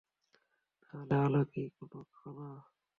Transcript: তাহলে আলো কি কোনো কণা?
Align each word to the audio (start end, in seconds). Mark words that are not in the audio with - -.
তাহলে 0.83 1.15
আলো 1.25 1.41
কি 1.51 1.63
কোনো 1.75 1.99
কণা? 2.13 2.49